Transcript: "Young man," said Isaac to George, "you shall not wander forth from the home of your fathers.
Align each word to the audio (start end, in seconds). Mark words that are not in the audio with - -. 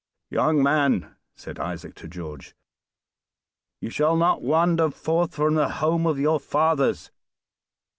"Young 0.31 0.63
man," 0.63 1.15
said 1.35 1.59
Isaac 1.59 1.93
to 1.97 2.07
George, 2.07 2.55
"you 3.81 3.91
shall 3.91 4.17
not 4.17 4.41
wander 4.41 4.89
forth 4.89 5.35
from 5.35 5.53
the 5.53 5.69
home 5.69 6.07
of 6.07 6.17
your 6.19 6.39
fathers. 6.39 7.11